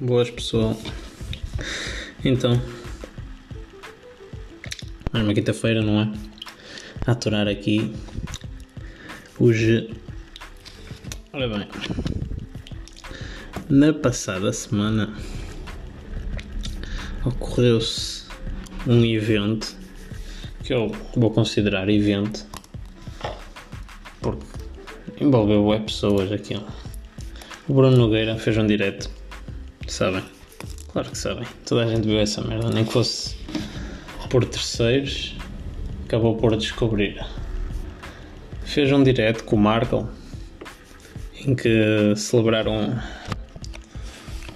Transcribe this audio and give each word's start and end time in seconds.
Boas 0.00 0.30
pessoal. 0.30 0.76
Então, 2.24 2.52
mais 5.12 5.24
uma 5.24 5.34
quinta-feira, 5.34 5.82
não 5.82 6.00
é? 6.00 6.12
A 7.04 7.10
aturar 7.10 7.48
aqui 7.48 7.92
hoje. 9.40 9.90
Ora 11.32 11.48
bem, 11.48 11.68
na 13.68 13.92
passada 13.92 14.52
semana 14.52 15.12
ocorreu-se 17.24 18.22
um 18.86 19.04
evento 19.04 19.74
que 20.62 20.74
eu 20.74 20.92
vou 21.16 21.32
considerar 21.32 21.88
evento 21.88 22.46
porque 24.20 24.46
envolveu 25.20 25.68
pessoas 25.80 26.30
aquilo. 26.30 26.64
O 27.68 27.74
Bruno 27.74 27.96
Nogueira 27.96 28.36
fez 28.36 28.56
um 28.56 28.66
direto 28.66 29.17
Sabem? 29.88 30.22
Claro 30.92 31.10
que 31.10 31.16
sabem. 31.16 31.46
Toda 31.66 31.84
a 31.84 31.86
gente 31.86 32.06
viu 32.06 32.18
essa 32.18 32.42
merda. 32.42 32.68
Nem 32.68 32.84
que 32.84 32.92
fosse 32.92 33.34
por 34.28 34.44
terceiros, 34.44 35.34
acabou 36.04 36.36
por 36.36 36.54
descobrir. 36.56 37.24
Fez 38.64 38.92
um 38.92 39.02
direto 39.02 39.44
com 39.44 39.56
o 39.56 39.58
Markle 39.58 40.04
em 41.46 41.54
que 41.54 42.14
celebraram 42.16 43.00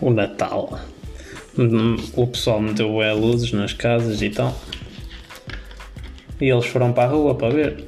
o 0.02 0.10
Natal. 0.10 0.78
O 2.14 2.26
pessoal 2.26 2.60
meteu 2.60 3.02
é, 3.02 3.12
luzes 3.14 3.52
nas 3.52 3.72
casas 3.72 4.20
e 4.20 4.28
tal. 4.28 4.54
E 6.40 6.50
eles 6.50 6.66
foram 6.66 6.92
para 6.92 7.04
a 7.04 7.12
rua 7.12 7.34
para 7.34 7.54
ver. 7.54 7.84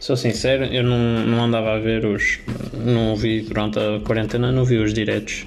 Sou 0.00 0.16
sincero, 0.16 0.64
eu 0.64 0.82
não, 0.82 1.24
não 1.24 1.44
andava 1.44 1.74
a 1.74 1.78
ver 1.78 2.04
os. 2.04 2.40
Não 2.72 3.14
vi 3.14 3.42
durante 3.42 3.78
a 3.78 4.00
quarentena, 4.04 4.50
não 4.50 4.64
vi 4.64 4.78
os 4.78 4.92
diretos 4.92 5.46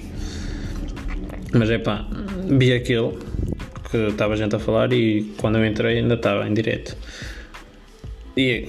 mas 1.52 1.70
é 1.70 1.78
pá, 1.78 2.06
vi 2.46 2.72
aquele 2.72 3.16
que 3.90 3.96
estava 4.08 4.34
a 4.34 4.36
gente 4.36 4.54
a 4.54 4.58
falar 4.58 4.92
e 4.92 5.32
quando 5.38 5.58
eu 5.58 5.66
entrei 5.66 5.98
ainda 5.98 6.14
estava 6.14 6.46
em 6.46 6.52
direto. 6.52 6.96
E 8.36 8.68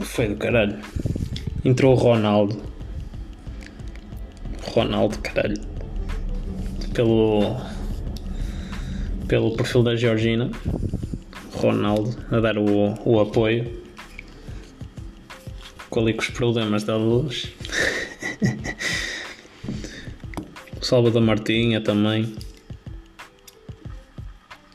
foi 0.00 0.28
do 0.28 0.36
caralho. 0.36 0.78
Entrou 1.64 1.92
o 1.92 1.96
Ronaldo. 1.96 2.62
Ronaldo, 4.62 5.18
caralho. 5.18 5.60
Pelo. 6.94 7.56
Pelo 9.28 9.56
perfil 9.56 9.82
da 9.82 9.96
Georgina. 9.96 10.50
Ronaldo 11.52 12.16
a 12.30 12.40
dar 12.40 12.56
o, 12.56 12.94
o 13.04 13.20
apoio. 13.20 13.70
Com 15.90 16.00
ali 16.00 16.14
com 16.14 16.22
os 16.22 16.30
problemas 16.30 16.84
da 16.84 16.96
luz. 16.96 17.52
Salvador 20.94 21.22
Martinha 21.22 21.80
também 21.80 22.32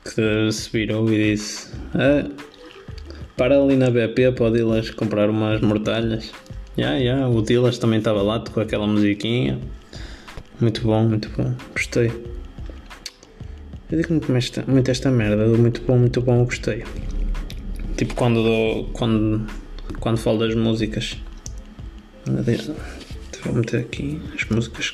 que 0.03 0.51
se 0.51 0.69
virou 0.69 1.09
e 1.13 1.31
disse 1.31 1.71
ah, 1.93 2.29
para 3.37 3.57
ali 3.57 3.77
na 3.77 3.89
BP 3.89 4.33
para 4.33 4.47
o 4.47 4.51
Dilas 4.51 4.89
comprar 4.89 5.29
umas 5.29 5.61
mortalhas. 5.61 6.29
Yeah, 6.77 6.97
yeah, 6.97 7.29
o 7.29 7.41
Dilas 7.41 7.77
também 7.77 7.99
estava 7.99 8.21
lá 8.21 8.41
com 8.41 8.59
aquela 8.59 8.85
musiquinha. 8.85 9.57
Muito 10.59 10.81
bom, 10.81 11.07
muito 11.07 11.29
bom, 11.29 11.55
gostei. 11.71 12.07
Eu 13.89 14.01
digo 14.01 14.11
muito, 14.11 14.35
esta, 14.35 14.65
muito 14.67 14.91
esta 14.91 15.09
merda 15.09 15.47
muito 15.47 15.81
bom, 15.83 15.99
muito 15.99 16.19
bom, 16.19 16.43
gostei. 16.43 16.83
Tipo 17.95 18.13
quando 18.15 18.43
dou, 18.43 18.89
quando, 18.91 19.47
quando 20.01 20.17
falo 20.17 20.39
das 20.39 20.53
músicas. 20.53 21.15
Vou 23.45 23.53
meter 23.53 23.79
aqui 23.79 24.21
as 24.35 24.43
músicas 24.49 24.93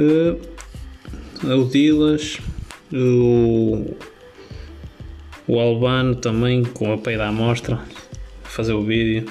Uh, 0.00 0.40
o 1.46 1.64
Dilas, 1.66 2.38
o, 2.90 3.94
o 5.46 5.60
Albano 5.60 6.14
também 6.14 6.64
com 6.64 6.90
a 6.90 6.96
peida 6.96 7.26
à 7.26 7.32
mostra, 7.32 7.78
fazer 8.44 8.72
o 8.72 8.82
vídeo. 8.82 9.30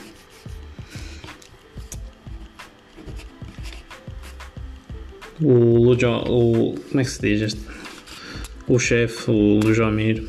O 5.42 5.86
Lujo, 5.86 6.08
o 6.08 6.76
como 6.90 7.02
é 7.02 7.04
que 7.04 7.10
se 7.10 7.22
diz 7.22 7.42
este? 7.42 7.62
O 8.68 8.78
chefe, 8.78 9.32
o 9.32 9.60
Lujomir, 9.64 10.24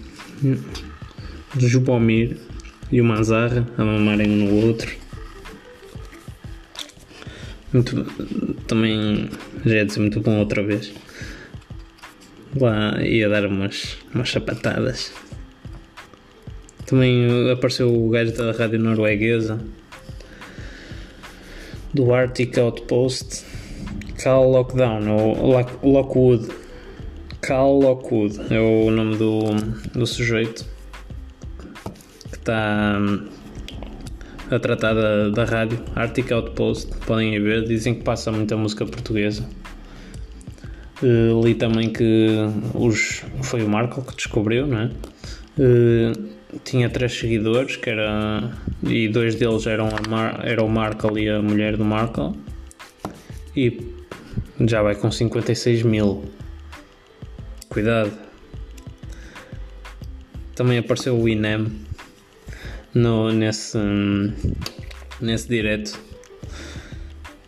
o 1.55 1.61
Jubomir 1.61 2.39
e 2.91 2.99
o 2.99 3.05
Manzarra 3.05 3.69
a 3.77 3.85
mamarem 3.85 4.31
um 4.31 4.37
no 4.47 4.67
outro. 4.67 5.00
Muito, 7.73 8.05
também 8.67 9.31
já 9.65 9.77
ia 9.77 9.87
dizer 9.87 10.01
muito 10.01 10.21
bom 10.21 10.39
outra 10.39 10.63
vez. 10.63 10.93
Lá 12.59 13.01
ia 13.03 13.29
dar 13.29 13.47
umas, 13.47 13.97
umas 14.13 14.31
sapatadas. 14.31 15.13
Também 16.87 17.51
apareceu 17.53 17.95
o 17.95 18.09
gajo 18.09 18.33
da 18.33 18.51
rádio 18.51 18.81
norueguesa 18.81 19.61
do 21.95 22.13
Arctic 22.13 22.57
Outpost 22.59 23.45
Cal 24.23 24.51
Lockdown 24.51 25.09
ou 25.09 25.57
Lockwood 25.83 26.49
Cal 27.41 27.79
Lockwood 27.79 28.39
é 28.51 28.61
o 28.61 28.91
nome 28.91 29.17
do, 29.17 29.41
do 29.93 30.07
sujeito 30.07 30.65
que 32.31 32.37
está 32.37 33.01
a 34.51 34.59
tratar 34.59 34.95
da, 34.95 35.29
da 35.29 35.45
rádio 35.45 35.79
Arctic 35.95 36.31
Outpost, 36.33 36.91
podem 37.07 37.41
ver, 37.41 37.65
dizem 37.67 37.95
que 37.95 38.03
passa 38.03 38.33
muita 38.33 38.57
música 38.57 38.85
portuguesa. 38.85 39.49
Uh, 41.03 41.43
li 41.43 41.55
também 41.55 41.91
que 41.91 42.29
os, 42.75 43.23
foi 43.43 43.63
o 43.63 43.69
Marco 43.69 44.03
que 44.03 44.15
descobriu, 44.15 44.67
não 44.67 44.81
é? 44.81 44.91
Uh, 45.59 46.29
tinha 46.65 46.91
três 46.91 47.17
seguidores, 47.17 47.77
que 47.77 47.91
era, 47.91 48.51
e 48.83 49.09
dois 49.09 49.37
deles 49.37 49.67
eram, 49.67 49.89
a 49.89 50.09
Mar, 50.09 50.41
era 50.45 50.63
o 50.63 50.69
Marco 50.69 51.17
e 51.17 51.29
a 51.29 51.41
mulher 51.41 51.77
do 51.77 51.85
Marco, 51.85 52.37
e 53.57 53.95
já 54.61 54.83
vai 54.83 54.95
com 54.95 55.11
56 55.11 55.85
mil. 55.85 56.25
Cuidado. 57.69 58.13
Também 60.55 60.79
apareceu 60.79 61.17
o 61.19 61.29
INEM, 61.29 61.69
no, 62.95 63.33
nesse, 63.33 63.79
nesse 65.21 65.49
direto 65.49 65.99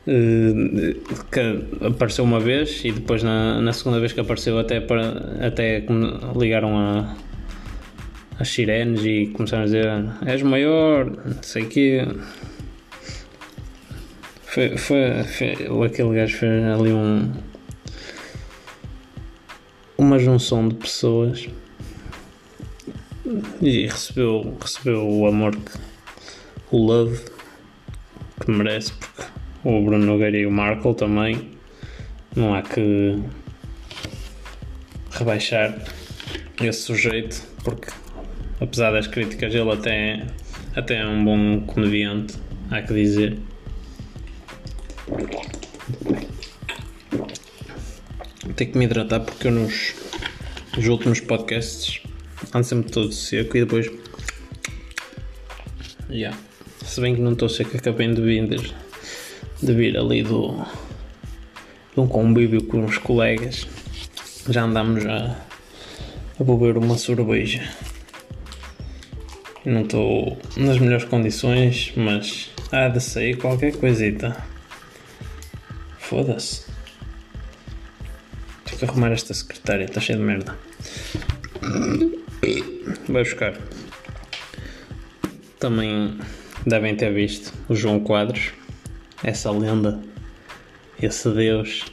uh, 0.06 1.24
que 1.30 1.84
apareceu 1.86 2.24
uma 2.24 2.40
vez 2.40 2.84
e 2.84 2.92
depois 2.92 3.22
na, 3.22 3.60
na 3.60 3.72
segunda 3.72 4.00
vez 4.00 4.12
que 4.12 4.20
apareceu 4.20 4.58
até, 4.58 4.80
para, 4.80 5.46
até 5.46 5.84
ligaram 6.36 6.78
a 6.78 7.16
as 8.38 8.48
sirenes 8.48 9.04
e 9.04 9.26
começaram 9.28 9.62
a 9.62 9.66
dizer 9.66 9.88
és 10.26 10.42
maior, 10.42 11.06
não 11.06 11.42
sei 11.42 11.62
o 11.62 11.68
quê. 11.68 12.08
Foi, 14.42 14.76
foi, 14.76 15.24
foi, 15.24 15.86
aquele 15.86 16.14
gajo 16.14 16.36
fez 16.36 16.64
ali 16.64 16.92
um 16.92 17.30
uma 19.96 20.18
junção 20.18 20.68
de 20.68 20.74
pessoas 20.74 21.48
e 23.60 23.86
recebeu, 23.86 24.56
recebeu 24.60 25.08
o 25.08 25.26
amor 25.26 25.54
que 25.54 25.78
o 26.70 26.78
love 26.78 27.20
que 28.44 28.50
merece 28.50 28.92
porque 28.92 29.22
o 29.64 29.82
Bruno 29.82 30.04
Nogueira 30.04 30.36
e 30.36 30.46
o 30.46 30.50
Markle 30.50 30.94
também. 30.94 31.50
Não 32.34 32.54
há 32.54 32.62
que 32.62 33.22
rebaixar 35.10 35.78
esse 36.60 36.82
sujeito 36.82 37.42
porque 37.62 37.90
apesar 38.60 38.92
das 38.92 39.06
críticas 39.06 39.54
ele 39.54 39.70
até, 39.70 40.26
até 40.74 40.98
é 40.98 41.06
um 41.06 41.24
bom 41.24 41.60
comediante 41.66 42.34
há 42.70 42.82
que 42.82 42.94
dizer. 42.94 43.38
Tenho 48.56 48.72
que 48.72 48.78
me 48.78 48.84
hidratar 48.84 49.20
porque 49.20 49.48
eu 49.48 49.52
nos, 49.52 49.94
nos 50.76 50.86
últimos 50.86 51.20
podcasts 51.20 52.02
ando 52.52 52.64
sempre 52.64 52.90
todo 52.90 53.12
seco 53.12 53.56
e 53.56 53.60
depois. 53.60 53.90
Yeah. 56.10 56.36
Se 56.84 57.00
bem 57.00 57.14
que 57.14 57.20
não 57.20 57.32
estou 57.32 57.48
seco, 57.48 57.76
acabei 57.76 58.12
de 58.12 58.20
vir, 58.20 58.74
de 59.62 59.72
vir 59.72 59.96
ali 59.96 60.22
do, 60.22 60.64
de 61.94 62.00
um 62.00 62.06
convívio 62.06 62.62
com 62.64 62.84
uns 62.84 62.98
colegas. 62.98 63.66
Já 64.48 64.64
andámos 64.64 65.06
a, 65.06 65.36
a 66.38 66.44
beber 66.44 66.76
uma 66.76 66.98
cerveja. 66.98 67.62
Não 69.64 69.82
estou 69.82 70.38
nas 70.56 70.78
melhores 70.78 71.04
condições, 71.04 71.92
mas 71.96 72.50
há 72.72 72.88
de 72.88 73.00
sair 73.00 73.36
qualquer 73.36 73.76
coisita. 73.76 74.36
Foda-se. 75.98 76.64
Tenho 78.64 78.78
que 78.78 78.84
arrumar 78.84 79.12
esta 79.12 79.32
secretária, 79.32 79.84
está 79.84 80.00
cheia 80.00 80.18
de 80.18 80.24
merda. 80.24 80.58
Vai 82.42 83.22
buscar. 83.22 83.54
Também 85.60 86.18
devem 86.66 86.96
ter 86.96 87.12
visto 87.12 87.52
o 87.68 87.74
João 87.76 88.00
Quadros, 88.00 88.50
essa 89.22 89.48
lenda, 89.52 90.00
esse 91.00 91.30
Deus 91.30 91.84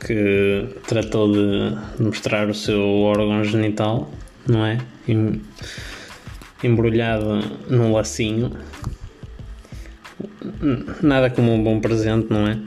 que 0.00 0.66
tratou 0.88 1.32
de 1.32 2.02
mostrar 2.02 2.48
o 2.48 2.54
seu 2.54 2.82
órgão 2.82 3.44
genital, 3.44 4.10
não 4.48 4.66
é? 4.66 4.78
Em, 5.06 5.40
embrulhado 6.64 7.38
num 7.68 7.92
lacinho. 7.92 8.50
Nada 11.00 11.30
como 11.30 11.54
um 11.54 11.62
bom 11.62 11.78
presente, 11.78 12.26
não 12.30 12.48
é? 12.48 12.58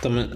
Também, 0.00 0.28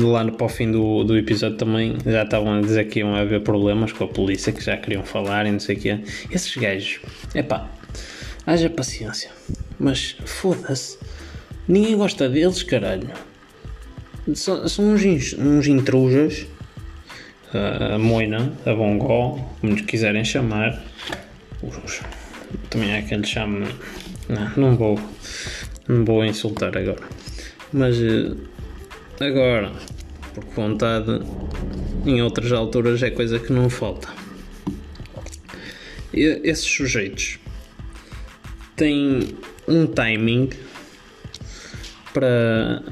lá 0.00 0.22
no, 0.22 0.32
para 0.32 0.46
o 0.46 0.48
fim 0.48 0.70
do, 0.70 1.02
do 1.02 1.16
episódio 1.16 1.56
também 1.56 1.96
já 2.06 2.22
estavam 2.22 2.54
a 2.54 2.60
dizer 2.60 2.84
que 2.84 3.00
iam 3.00 3.14
haver 3.16 3.42
problemas 3.42 3.92
com 3.92 4.04
a 4.04 4.08
polícia, 4.08 4.52
que 4.52 4.62
já 4.62 4.76
queriam 4.76 5.02
falar 5.02 5.44
e 5.46 5.50
não 5.50 5.58
sei 5.58 5.76
o 5.76 5.80
que 5.80 5.88
Esses 6.30 6.56
gajos, 6.56 7.00
é 7.34 7.42
pá, 7.42 7.68
haja 8.46 8.70
paciência, 8.70 9.30
mas 9.78 10.16
foda-se, 10.24 10.98
ninguém 11.66 11.96
gosta 11.96 12.28
deles, 12.28 12.62
caralho. 12.62 13.10
São, 14.34 14.68
são 14.68 14.84
uns, 14.92 15.32
uns 15.34 15.66
intrujas, 15.66 16.46
a 17.52 17.98
Moina, 17.98 18.52
a 18.66 18.74
Bongó, 18.74 19.38
como 19.60 19.72
lhes 19.72 19.82
quiserem 19.82 20.24
chamar. 20.24 20.82
Os, 21.62 22.00
também 22.70 22.94
há 22.94 23.02
quem 23.02 23.18
lhe 23.18 23.26
chame. 23.26 23.66
Não, 24.28 24.50
não 24.56 24.76
vou, 24.76 25.00
não 25.88 26.04
vou 26.04 26.24
insultar 26.24 26.76
agora. 26.76 27.00
Mas 27.72 27.96
eh, 28.00 28.32
Agora, 29.20 29.72
porque 30.32 30.50
vontade 30.54 31.20
em 32.06 32.22
outras 32.22 32.52
alturas 32.52 33.02
é 33.02 33.10
coisa 33.10 33.40
que 33.40 33.52
não 33.52 33.68
falta. 33.68 34.08
E 36.14 36.40
esses 36.44 36.64
sujeitos 36.64 37.40
têm 38.76 39.36
um 39.66 39.88
timing 39.88 40.50
para, 42.14 42.82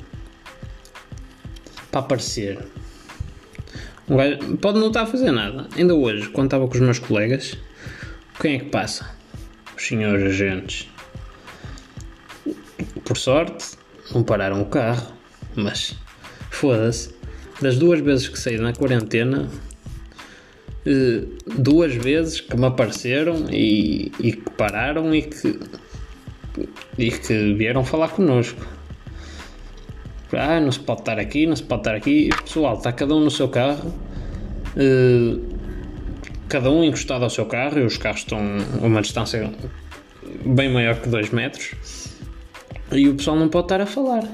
para 1.93 2.01
aparecer. 2.01 2.59
pode 4.61 4.81
não 4.81 4.89
estar 4.89 5.03
a 5.03 5.07
fazer 5.07 5.31
nada. 5.31 5.69
Ainda 5.77 5.95
hoje, 5.95 6.29
quando 6.31 6.49
estava 6.49 6.67
com 6.67 6.75
os 6.75 6.81
meus 6.81 6.99
colegas, 6.99 7.57
quem 8.41 8.57
é 8.57 8.59
que 8.59 8.71
passa? 8.71 9.15
Os 9.77 9.87
senhores 9.87 10.25
agentes. 10.25 10.89
Por 13.05 13.17
sorte, 13.17 13.77
não 14.13 14.25
pararam 14.25 14.61
o 14.61 14.67
carro, 14.67 15.13
mas 15.55 15.97
Foda-se. 16.57 17.11
Das 17.61 17.77
duas 17.77 18.01
vezes 18.01 18.29
que 18.29 18.39
saí 18.39 18.57
na 18.57 18.73
quarentena, 18.73 19.47
eh, 20.87 21.25
duas 21.59 21.95
vezes 21.95 22.41
que 22.41 22.57
me 22.57 22.65
apareceram 22.65 23.51
e, 23.51 24.11
e 24.19 24.33
que 24.33 24.51
pararam 24.57 25.15
e 25.15 25.21
que, 25.21 25.61
e 26.97 27.11
que 27.11 27.55
vieram 27.55 27.85
falar 27.85 28.09
connosco. 28.09 28.67
Ah, 30.33 30.59
não 30.59 30.73
se 30.73 30.81
pode 30.81 31.01
estar 31.01 31.19
aqui, 31.19 31.47
não 31.47 31.57
se 31.57 31.63
pode 31.63 31.83
estar 31.83 31.95
aqui. 31.95 32.31
Pessoal, 32.45 32.79
está 32.79 32.91
cada 32.91 33.15
um 33.15 33.21
no 33.21 33.31
seu 33.31 33.51
carro, 33.51 33.95
eh, 34.79 35.39
cada 36.49 36.71
um 36.71 36.83
encostado 36.83 37.23
ao 37.23 37.31
seu 37.31 37.45
carro, 37.45 37.81
e 37.81 37.83
os 37.83 37.99
carros 37.99 38.21
estão 38.21 38.39
a 38.83 38.87
uma 38.87 39.03
distância 39.03 39.53
bem 40.43 40.73
maior 40.73 40.97
que 41.03 41.09
2 41.11 41.31
metros, 41.31 41.75
e 42.93 43.11
o 43.11 43.15
pessoal 43.15 43.37
não 43.37 43.51
pode 43.51 43.67
estar 43.67 43.81
a 43.83 43.87
falar 43.87 44.25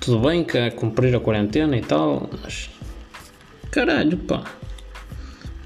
tudo 0.00 0.18
bem 0.20 0.42
que 0.42 0.56
é 0.56 0.70
cumprir 0.70 1.14
a 1.14 1.20
quarentena 1.20 1.76
e 1.76 1.82
tal, 1.82 2.28
mas 2.42 2.70
caralho, 3.70 4.16
pá. 4.16 4.44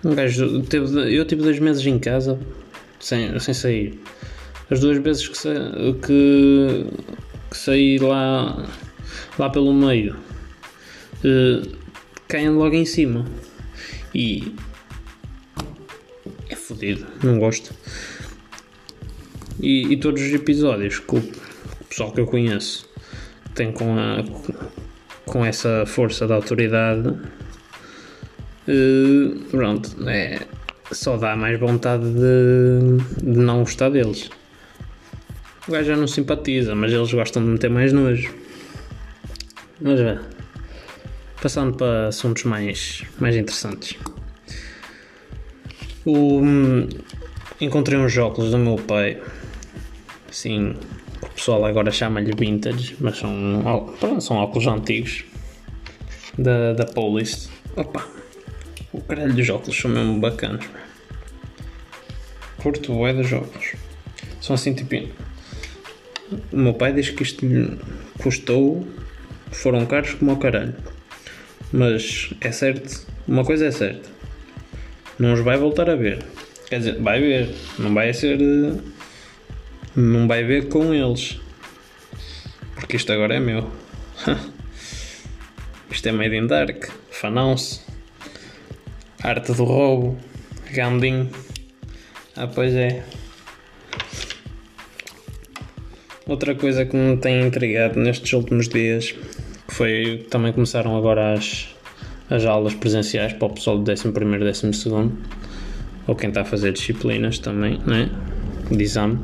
Um 0.04 0.14
gajo 0.14 0.60
teve, 0.64 1.16
eu 1.16 1.24
tive 1.24 1.42
dois 1.42 1.58
meses 1.60 1.86
em 1.86 1.98
casa 1.98 2.38
sem, 2.98 3.38
sem 3.38 3.54
sair. 3.54 3.98
As 4.70 4.80
duas 4.80 4.98
vezes 4.98 5.28
que, 5.28 5.38
sa, 5.38 5.54
que, 6.04 6.86
que 7.50 7.56
saí 7.56 7.98
lá, 7.98 8.68
lá 9.38 9.48
pelo 9.48 9.72
meio 9.72 10.16
uh, 11.24 11.76
caem 12.26 12.50
logo 12.50 12.74
em 12.74 12.84
cima. 12.84 13.24
E 14.14 14.54
é 16.48 16.56
fodido, 16.56 17.06
não 17.22 17.38
gosto. 17.38 17.72
E, 19.60 19.92
e 19.92 19.96
todos 19.96 20.20
os 20.20 20.32
episódios 20.32 20.98
com 20.98 21.18
o 21.18 21.84
pessoal 21.88 22.12
que 22.12 22.20
eu 22.20 22.26
conheço 22.26 22.93
tem 23.54 23.72
com, 23.72 23.98
a, 23.98 24.22
com 25.24 25.42
essa 25.44 25.84
força 25.86 26.26
da 26.26 26.34
autoridade, 26.34 27.08
uh, 27.08 27.20
pronto, 29.50 29.90
é, 30.08 30.40
só 30.92 31.16
dá 31.16 31.34
mais 31.36 31.58
vontade 31.58 32.04
de, 32.04 32.98
de 33.22 33.38
não 33.38 33.60
gostar 33.60 33.88
deles. 33.90 34.28
O 35.66 35.72
gajo 35.72 35.86
já 35.86 35.96
não 35.96 36.06
simpatiza, 36.06 36.74
mas 36.74 36.92
eles 36.92 37.10
gostam 37.12 37.42
de 37.42 37.48
meter 37.48 37.70
mais 37.70 37.90
nojo. 37.92 38.34
Mas 39.80 39.98
é. 39.98 40.18
Passando 41.40 41.74
para 41.76 42.08
assuntos 42.08 42.44
mais, 42.44 43.02
mais 43.18 43.34
interessantes. 43.34 43.96
O, 46.04 46.40
hum, 46.40 46.86
encontrei 47.60 47.98
uns 47.98 48.16
óculos 48.18 48.50
do 48.50 48.58
meu 48.58 48.76
pai. 48.76 49.22
Assim, 50.28 50.76
pessoal 51.34 51.64
agora 51.64 51.90
chama-lhe 51.90 52.32
vintage, 52.36 52.96
mas 53.00 53.18
são, 53.18 54.20
são 54.20 54.36
óculos 54.36 54.66
antigos 54.66 55.24
da, 56.38 56.72
da 56.72 56.84
Police. 56.84 57.48
Opa, 57.76 58.06
o 58.92 59.00
caralho 59.00 59.34
dos 59.34 59.48
óculos 59.48 59.76
são 59.76 59.90
mesmo 59.90 60.18
bacanas. 60.20 60.64
Curto 62.58 63.06
é 63.06 63.12
dos 63.12 63.32
óculos. 63.32 63.74
São 64.40 64.54
assim 64.54 64.72
tipo. 64.72 64.94
O 66.52 66.56
meu 66.56 66.74
pai 66.74 66.92
diz 66.92 67.10
que 67.10 67.22
isto 67.22 67.46
custou. 68.22 68.86
Foram 69.50 69.86
caros 69.86 70.14
como 70.14 70.32
o 70.32 70.36
caralho. 70.36 70.74
Mas 71.72 72.30
é 72.40 72.50
certo, 72.52 73.06
uma 73.26 73.44
coisa 73.44 73.66
é 73.66 73.70
certa. 73.70 74.08
Não 75.18 75.32
os 75.32 75.40
vai 75.40 75.56
voltar 75.56 75.90
a 75.90 75.96
ver. 75.96 76.24
Quer 76.68 76.78
dizer, 76.78 77.00
vai 77.00 77.20
ver. 77.20 77.54
Não 77.78 77.92
vai 77.92 78.12
ser 78.12 78.38
não 79.96 80.26
vai 80.26 80.42
ver 80.44 80.68
com 80.68 80.92
eles. 80.92 81.40
Porque 82.74 82.96
isto 82.96 83.12
agora 83.12 83.34
é 83.34 83.40
meu. 83.40 83.70
isto 85.90 86.08
é 86.08 86.12
Made 86.12 86.36
in 86.36 86.46
Dark, 86.46 86.86
Fanance, 87.10 87.80
Arte 89.22 89.52
do 89.52 89.64
Roubo, 89.64 90.18
Gandin. 90.72 91.30
Ah, 92.36 92.48
pois 92.48 92.74
é. 92.74 93.04
Outra 96.26 96.54
coisa 96.54 96.84
que 96.84 96.96
me 96.96 97.16
tem 97.18 97.46
intrigado 97.46 98.00
nestes 98.00 98.32
últimos 98.32 98.68
dias 98.68 99.12
que 99.12 99.74
foi 99.74 100.26
também 100.30 100.52
começaram 100.52 100.96
agora 100.96 101.34
as, 101.34 101.68
as 102.30 102.44
aulas 102.44 102.74
presenciais 102.74 103.34
para 103.34 103.46
o 103.46 103.50
pessoal 103.50 103.78
do 103.78 103.90
11 103.90 104.08
e 104.08 104.38
12 104.38 105.12
ou 106.06 106.14
quem 106.14 106.28
está 106.28 106.42
a 106.42 106.44
fazer 106.44 106.72
disciplinas 106.72 107.38
também, 107.38 107.78
né? 107.86 108.10
de 108.70 108.82
exame 108.82 109.20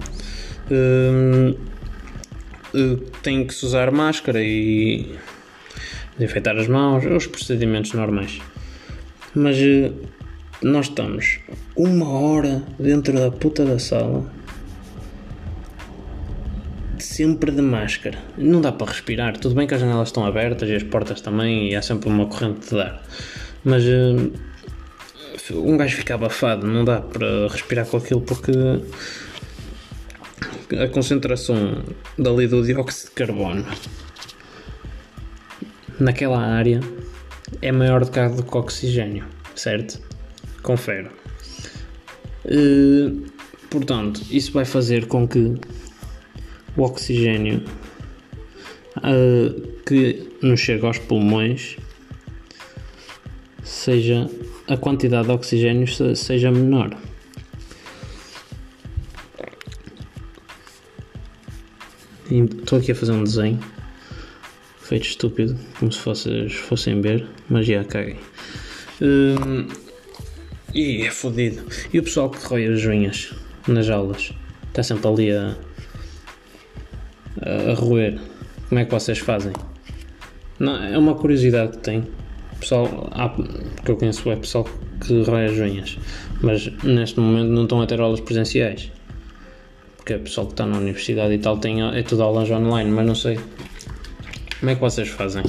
tem 3.22 3.46
que 3.46 3.54
se 3.54 3.64
usar 3.66 3.90
máscara 3.90 4.42
e 4.42 5.14
desinfetar 6.18 6.56
as 6.56 6.68
mãos, 6.68 7.04
os 7.04 7.26
procedimentos 7.26 7.92
normais. 7.92 8.40
Mas 9.34 9.56
uh, 9.58 9.94
nós 10.62 10.86
estamos 10.86 11.38
uma 11.76 12.08
hora 12.08 12.62
dentro 12.78 13.12
da 13.12 13.30
puta 13.30 13.64
da 13.64 13.78
sala 13.78 14.30
sempre 16.98 17.50
de 17.50 17.62
máscara. 17.62 18.18
Não 18.36 18.60
dá 18.60 18.70
para 18.70 18.90
respirar. 18.90 19.36
Tudo 19.38 19.54
bem 19.54 19.66
que 19.66 19.74
as 19.74 19.80
janelas 19.80 20.08
estão 20.08 20.24
abertas 20.24 20.68
e 20.68 20.74
as 20.74 20.82
portas 20.82 21.20
também 21.20 21.70
e 21.70 21.76
há 21.76 21.82
sempre 21.82 22.08
uma 22.08 22.26
corrente 22.26 22.68
de 22.68 22.80
ar. 22.80 23.02
Mas 23.64 23.84
uh, 23.84 24.32
um 25.54 25.76
gajo 25.76 25.96
fica 25.96 26.14
abafado, 26.14 26.66
não 26.66 26.84
dá 26.84 27.00
para 27.00 27.48
respirar 27.48 27.86
com 27.86 27.96
aquilo 27.96 28.20
porque 28.20 28.52
a 30.78 30.88
concentração 30.88 31.82
dali 32.18 32.46
do 32.46 32.62
dióxido 32.62 33.08
de 33.08 33.14
carbono 33.14 33.64
naquela 35.98 36.40
área 36.40 36.80
é 37.60 37.72
maior 37.72 38.04
do 38.04 38.10
que, 38.10 38.28
do 38.28 38.42
que 38.42 38.56
o 38.56 38.60
oxigênio, 38.60 39.24
certo? 39.54 40.00
Confere. 40.62 41.08
Uh, 42.44 43.26
portanto, 43.68 44.22
isso 44.30 44.52
vai 44.52 44.64
fazer 44.64 45.06
com 45.06 45.28
que 45.28 45.54
o 46.76 46.82
oxigênio 46.82 47.62
uh, 48.98 49.68
que 49.84 50.28
nos 50.42 50.60
chega 50.60 50.86
aos 50.86 50.98
pulmões 50.98 51.76
seja 53.62 54.28
a 54.68 54.76
quantidade 54.76 55.26
de 55.26 55.32
oxigênio 55.32 55.86
seja 56.16 56.50
menor. 56.50 56.96
Estou 62.30 62.78
aqui 62.78 62.92
a 62.92 62.94
fazer 62.94 63.12
um 63.12 63.24
desenho 63.24 63.58
feito 64.78 65.06
estúpido, 65.06 65.56
como 65.78 65.92
se 65.92 66.04
vocês 66.04 66.52
fossem 66.52 67.00
ver, 67.00 67.26
mas 67.48 67.66
já 67.66 67.82
caguei. 67.84 68.16
Hum, 69.02 69.66
e 70.74 71.02
é 71.02 71.10
fodido. 71.10 71.62
E 71.92 71.98
o 71.98 72.02
pessoal 72.02 72.30
que 72.30 72.44
rói 72.44 72.66
as 72.66 72.84
unhas 72.84 73.34
nas 73.66 73.88
aulas 73.88 74.32
está 74.68 74.82
sempre 74.82 75.08
ali 75.08 75.32
a, 75.32 75.56
a 77.70 77.74
roer. 77.74 78.20
Como 78.68 78.80
é 78.80 78.84
que 78.84 78.90
vocês 78.90 79.18
fazem? 79.18 79.52
Não, 80.58 80.82
é 80.82 80.96
uma 80.96 81.14
curiosidade 81.14 81.72
que 81.72 81.78
tenho. 81.78 82.06
Pessoal, 82.60 83.08
há, 83.12 83.34
eu 83.88 83.96
conheço 83.96 84.30
é 84.30 84.36
pessoal 84.36 84.68
que 85.00 85.22
rói 85.22 85.46
as 85.46 85.58
unhas, 85.58 85.98
mas 86.40 86.70
neste 86.84 87.18
momento 87.18 87.48
não 87.48 87.62
estão 87.64 87.80
a 87.80 87.86
ter 87.86 88.00
aulas 88.00 88.20
presenciais. 88.20 88.90
Porque 90.10 90.22
é 90.22 90.24
pessoal 90.24 90.46
que 90.48 90.54
está 90.54 90.66
na 90.66 90.76
universidade 90.76 91.32
e 91.34 91.38
tal, 91.38 91.56
tem, 91.58 91.88
é 91.96 92.02
tudo 92.02 92.24
aulas 92.24 92.50
online, 92.50 92.90
mas 92.90 93.06
não 93.06 93.14
sei. 93.14 93.38
Como 94.58 94.72
é 94.72 94.74
que 94.74 94.80
vocês 94.80 95.08
fazem? 95.08 95.44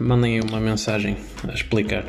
Mandem 0.00 0.40
uma 0.40 0.58
mensagem 0.58 1.16
a 1.48 1.52
explicar. 1.52 2.04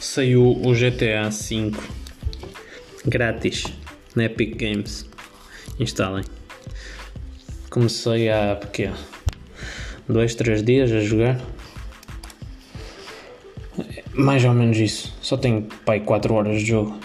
Saiu 0.00 0.52
o 0.52 0.72
GTA 0.72 1.28
V 1.28 1.72
grátis 3.04 3.64
na 4.16 4.24
Epic 4.24 4.56
Games. 4.56 5.06
Instalem. 5.78 6.24
Comecei 7.68 8.30
há 8.30 8.56
porque 8.58 8.88
dois, 10.08 10.34
três 10.34 10.62
dias 10.62 10.90
a 10.90 11.00
jogar. 11.00 11.38
Mais 14.14 14.44
ou 14.44 14.52
menos 14.52 14.78
isso. 14.78 15.14
Só 15.20 15.36
tenho 15.36 15.62
pai 15.84 16.00
4 16.00 16.34
horas 16.34 16.60
de 16.60 16.66
jogo. 16.66 16.98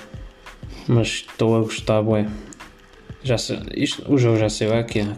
Mas 0.87 1.07
estou 1.07 1.57
a 1.57 1.61
gostar, 1.61 2.01
bué. 2.01 2.27
Já 3.23 3.37
sei, 3.37 3.59
isto, 3.75 4.11
o 4.11 4.17
jogo 4.17 4.37
já 4.37 4.49
saiu 4.49 4.73
aqui 4.73 5.01
há 5.01 5.15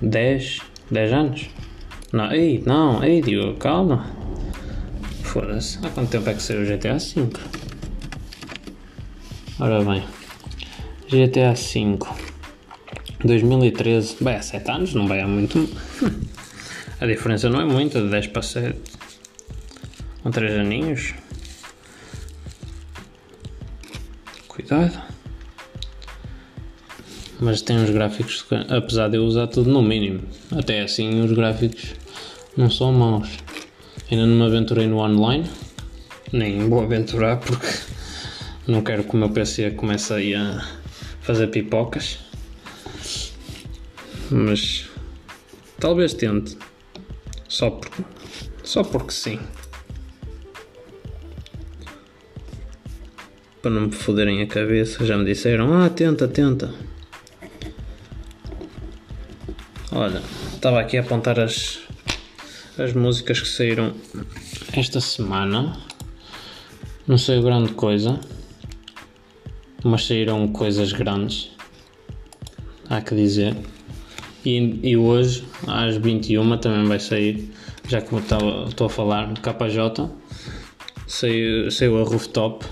10, 0.00 0.60
10 0.90 1.12
anos. 1.12 1.50
Não, 2.12 2.30
ei, 2.30 2.62
não, 2.66 3.02
ei, 3.02 3.22
Diogo, 3.22 3.56
calma. 3.58 4.06
Foda-se. 5.22 5.78
Há 5.84 5.88
quanto 5.88 6.10
tempo 6.10 6.28
é 6.28 6.34
que 6.34 6.42
saiu 6.42 6.62
o 6.62 6.66
GTA 6.66 6.98
V? 6.98 7.28
Ora 9.58 9.82
bem. 9.82 10.02
GTA 11.08 11.54
V 11.54 11.98
2013, 13.24 14.16
bem, 14.20 14.34
há 14.34 14.42
7 14.42 14.70
anos, 14.70 14.94
não 14.94 15.06
vai 15.06 15.20
há 15.20 15.28
muito. 15.28 15.68
A 17.00 17.06
diferença 17.06 17.48
não 17.48 17.60
é 17.60 17.64
muita, 17.64 18.00
de 18.00 18.08
10 18.08 18.26
para 18.28 18.42
7. 18.42 18.78
Com 20.22 20.30
3 20.30 20.58
aninhos. 20.58 21.14
Cuidado. 24.48 25.02
Mas 27.40 27.60
tem 27.60 27.76
uns 27.76 27.90
gráficos, 27.90 28.44
apesar 28.68 29.08
de 29.08 29.16
eu 29.16 29.24
usar 29.24 29.48
tudo 29.48 29.68
no 29.68 29.82
mínimo. 29.82 30.22
Até 30.56 30.82
assim 30.82 31.20
os 31.20 31.32
gráficos 31.32 31.94
não 32.56 32.70
são 32.70 32.92
maus. 32.92 33.28
Ainda 34.10 34.26
não 34.26 34.36
me 34.36 34.44
aventurei 34.44 34.86
no 34.86 34.98
online. 34.98 35.50
Nem 36.32 36.68
vou 36.68 36.82
aventurar 36.82 37.38
porque 37.38 37.66
não 38.66 38.82
quero 38.82 39.02
que 39.02 39.14
o 39.14 39.16
meu 39.16 39.30
PC 39.30 39.72
comece 39.72 40.12
aí 40.12 40.34
a 40.34 40.64
fazer 41.20 41.48
pipocas. 41.48 42.20
Mas 44.30 44.88
talvez 45.80 46.14
tente. 46.14 46.56
Só 47.48 47.70
porque, 47.70 48.02
só 48.62 48.84
porque 48.84 49.12
sim. 49.12 49.40
Para 53.62 53.70
não 53.70 53.82
me 53.82 53.92
foderem 53.92 54.42
a 54.42 54.46
cabeça, 54.46 55.06
já 55.06 55.16
me 55.16 55.24
disseram: 55.24 55.72
Ah, 55.72 55.88
tenta, 55.88 56.28
tenta. 56.28 56.74
Olha, 59.92 60.20
estava 60.52 60.80
aqui 60.80 60.98
a 60.98 61.00
apontar 61.00 61.38
as, 61.38 61.78
as 62.76 62.92
músicas 62.92 63.40
que 63.40 63.48
saíram 63.48 63.94
esta 64.76 65.00
semana. 65.00 65.76
Não 67.06 67.16
sei 67.16 67.40
grande 67.40 67.72
coisa 67.72 68.18
mas 69.84 70.06
saíram 70.06 70.46
coisas 70.48 70.92
grandes, 70.92 71.50
há 72.88 73.00
que 73.00 73.14
dizer. 73.14 73.56
E, 74.44 74.80
e 74.82 74.96
hoje, 74.96 75.44
às 75.66 75.96
21, 75.96 76.58
também 76.58 76.84
vai 76.84 76.98
sair, 76.98 77.50
já 77.88 78.00
que 78.00 78.14
estou 78.14 78.86
a 78.86 78.90
falar 78.90 79.32
de 79.32 79.40
KJ, 79.40 80.10
saiu, 81.06 81.70
saiu 81.70 82.00
a 82.00 82.04
Rooftop. 82.04 82.64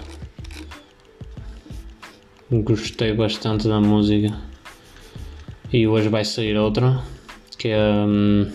Gostei 2.51 3.13
bastante 3.15 3.69
da 3.69 3.81
música. 3.81 4.37
E 5.73 5.87
hoje 5.87 6.09
vai 6.09 6.25
sair 6.25 6.57
outra, 6.57 7.01
que 7.57 7.69
é. 7.69 7.79
Hum, 7.79 8.51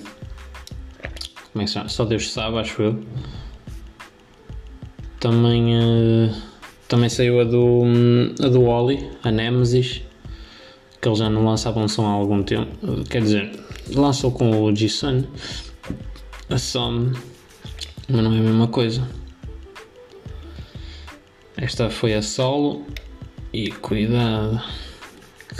como 1.53 1.61
é 1.61 1.63
que 1.63 1.67
se 1.67 1.75
chama? 1.75 1.87
Só 1.87 2.03
Deus 2.03 2.29
sabe, 2.29 2.57
acho 2.57 2.81
eu. 2.81 3.03
Também. 5.19 5.75
Uh, 5.77 6.55
também 6.89 7.07
saiu 7.07 7.39
a 7.39 7.45
do, 7.45 7.83
a 8.43 8.49
do 8.49 8.63
Oli, 8.65 9.09
a 9.23 9.31
Nemesis, 9.31 10.01
que 11.01 11.07
eles 11.07 11.19
já 11.19 11.29
não 11.29 11.45
lançavam 11.45 11.87
som 11.87 12.05
há 12.05 12.11
algum 12.11 12.43
tempo. 12.43 13.03
Quer 13.09 13.21
dizer, 13.21 13.51
lançou 13.93 14.31
com 14.31 14.61
o 14.61 14.75
G-Sun, 14.75 15.23
a 16.49 16.57
Som, 16.57 17.13
mas 18.09 18.23
não 18.23 18.33
é 18.33 18.37
a 18.37 18.41
mesma 18.41 18.67
coisa. 18.67 19.07
Esta 21.57 21.89
foi 21.89 22.13
a 22.13 22.21
solo 22.21 22.85
e 23.55 23.71
cuidado, 23.71 24.61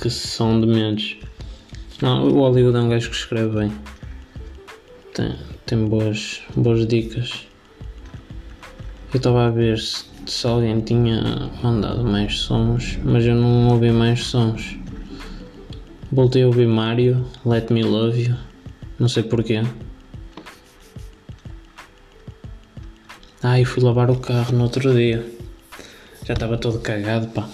que 0.01 0.09
som 0.09 0.59
de 0.59 0.67
medos. 0.67 1.17
Não, 2.01 2.27
o 2.27 2.39
Hollywood 2.41 2.77
é 2.77 2.81
um 2.81 2.89
gajo 2.89 3.09
que 3.09 3.15
escreve 3.15 3.57
bem. 3.57 3.71
Tem, 5.13 5.35
tem 5.65 5.85
boas, 5.85 6.41
boas 6.57 6.85
dicas. 6.85 7.47
Eu 9.13 9.17
estava 9.17 9.47
a 9.47 9.49
ver 9.49 9.79
se 9.79 10.03
se 10.25 10.47
alguém 10.47 10.81
tinha 10.81 11.49
mandado 11.61 12.03
mais 12.03 12.39
sons, 12.39 12.97
mas 13.03 13.25
eu 13.25 13.35
não 13.35 13.69
ouvi 13.69 13.91
mais 13.91 14.23
sons. 14.23 14.75
Voltei 16.11 16.43
a 16.43 16.47
ouvir 16.47 16.67
Mario, 16.67 17.25
Let 17.45 17.69
Me 17.69 17.83
Love 17.83 18.23
You, 18.23 18.35
não 18.97 19.07
sei 19.07 19.23
porquê. 19.23 19.61
Ah, 23.41 23.59
e 23.59 23.65
fui 23.65 23.83
lavar 23.83 24.09
o 24.09 24.17
carro 24.17 24.57
no 24.57 24.63
outro 24.63 24.93
dia. 24.93 25.23
Já 26.25 26.33
estava 26.33 26.57
todo 26.57 26.79
cagado, 26.79 27.27
pá. 27.27 27.47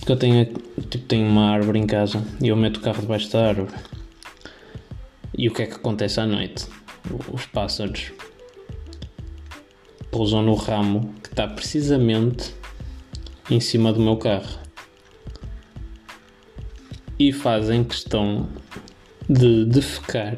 Porque 0.00 0.12
eu 0.12 0.16
tenho, 0.16 0.44
tipo, 0.88 1.06
tenho 1.06 1.26
uma 1.26 1.50
árvore 1.50 1.78
em 1.78 1.86
casa 1.86 2.24
e 2.40 2.48
eu 2.48 2.56
meto 2.56 2.78
o 2.78 2.80
carro 2.80 3.00
debaixo 3.00 3.30
da 3.30 3.48
árvore. 3.48 3.72
E 5.36 5.48
o 5.48 5.52
que 5.52 5.62
é 5.62 5.66
que 5.66 5.74
acontece 5.74 6.18
à 6.20 6.26
noite? 6.26 6.66
Os 7.32 7.46
pássaros 7.46 8.12
pousam 10.10 10.42
no 10.42 10.54
ramo 10.54 11.14
que 11.22 11.28
está 11.28 11.46
precisamente 11.46 12.54
em 13.50 13.60
cima 13.60 13.92
do 13.92 14.00
meu 14.00 14.16
carro 14.16 14.58
e 17.18 17.32
fazem 17.32 17.84
questão 17.84 18.48
de 19.28 19.64
defecar 19.66 20.36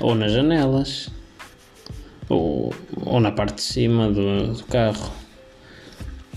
ou 0.00 0.14
nas 0.14 0.32
janelas 0.32 1.10
ou, 2.28 2.74
ou 3.04 3.20
na 3.20 3.30
parte 3.30 3.56
de 3.56 3.62
cima 3.62 4.10
do, 4.10 4.54
do 4.54 4.64
carro. 4.64 5.12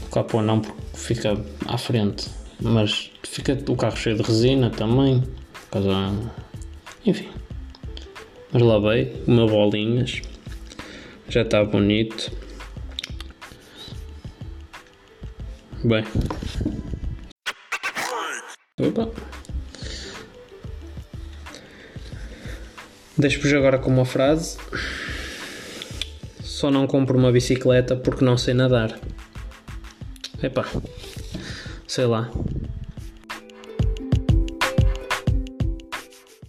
O 0.06 0.10
capô 0.10 0.42
não 0.42 0.60
porque 0.60 0.85
fica 0.96 1.38
à 1.68 1.78
frente, 1.78 2.30
mas 2.62 3.12
fica 3.24 3.58
o 3.70 3.76
carro 3.76 3.98
cheio 3.98 4.16
de 4.18 4.24
resina 4.24 4.70
também. 4.70 5.24
Causa, 5.72 6.14
enfim. 7.06 7.28
Mas 8.52 8.62
lavei, 8.62 9.24
uma 9.28 9.46
bolinhas 9.46 10.22
já 11.28 11.42
está 11.42 11.64
bonito. 11.64 12.32
Bem. 15.84 16.04
Opa. 18.80 19.10
Deixo-vos 23.18 23.54
agora 23.54 23.78
com 23.78 23.90
uma 23.90 24.06
frase. 24.06 24.58
Só 26.42 26.72
não 26.72 26.88
compro 26.88 27.18
uma 27.18 27.32
bicicleta 27.32 27.96
porque 27.96 28.24
não 28.24 28.38
sei 28.38 28.54
nadar. 28.54 29.00
Epá, 30.42 30.66
sei 31.88 32.06
lá. 32.06 32.30